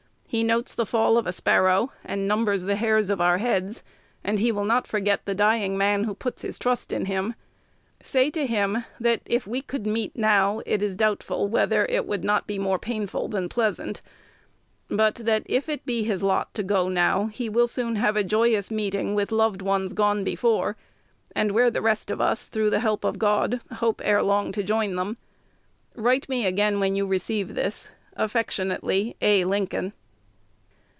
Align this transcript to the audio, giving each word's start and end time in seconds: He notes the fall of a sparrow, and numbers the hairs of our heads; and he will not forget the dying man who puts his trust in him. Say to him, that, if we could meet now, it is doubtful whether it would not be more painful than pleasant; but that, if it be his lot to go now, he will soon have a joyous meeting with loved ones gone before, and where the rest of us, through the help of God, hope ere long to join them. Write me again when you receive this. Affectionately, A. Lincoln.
He 0.33 0.43
notes 0.43 0.73
the 0.73 0.85
fall 0.85 1.17
of 1.17 1.27
a 1.27 1.33
sparrow, 1.33 1.91
and 2.05 2.25
numbers 2.25 2.61
the 2.63 2.77
hairs 2.77 3.09
of 3.09 3.19
our 3.19 3.39
heads; 3.39 3.83
and 4.23 4.39
he 4.39 4.49
will 4.49 4.63
not 4.63 4.87
forget 4.87 5.25
the 5.25 5.35
dying 5.35 5.77
man 5.77 6.05
who 6.05 6.15
puts 6.15 6.41
his 6.41 6.57
trust 6.57 6.93
in 6.93 7.03
him. 7.07 7.33
Say 8.01 8.29
to 8.31 8.45
him, 8.47 8.85
that, 8.97 9.19
if 9.25 9.45
we 9.45 9.61
could 9.61 9.85
meet 9.85 10.15
now, 10.15 10.61
it 10.65 10.81
is 10.81 10.95
doubtful 10.95 11.49
whether 11.49 11.85
it 11.89 12.05
would 12.05 12.23
not 12.23 12.47
be 12.47 12.57
more 12.57 12.79
painful 12.79 13.27
than 13.27 13.49
pleasant; 13.49 14.01
but 14.87 15.15
that, 15.15 15.43
if 15.47 15.67
it 15.67 15.85
be 15.85 16.03
his 16.05 16.23
lot 16.23 16.53
to 16.53 16.63
go 16.63 16.87
now, 16.87 17.27
he 17.27 17.49
will 17.49 17.67
soon 17.67 17.97
have 17.97 18.15
a 18.15 18.23
joyous 18.23 18.71
meeting 18.71 19.13
with 19.13 19.33
loved 19.33 19.61
ones 19.61 19.91
gone 19.91 20.23
before, 20.23 20.77
and 21.35 21.51
where 21.51 21.69
the 21.69 21.81
rest 21.81 22.09
of 22.09 22.21
us, 22.21 22.47
through 22.47 22.69
the 22.69 22.79
help 22.79 23.03
of 23.03 23.19
God, 23.19 23.59
hope 23.73 23.99
ere 24.01 24.23
long 24.23 24.53
to 24.53 24.63
join 24.63 24.95
them. 24.95 25.17
Write 25.93 26.29
me 26.29 26.45
again 26.45 26.79
when 26.79 26.95
you 26.95 27.05
receive 27.05 27.53
this. 27.53 27.89
Affectionately, 28.15 29.17
A. 29.21 29.43
Lincoln. 29.43 29.91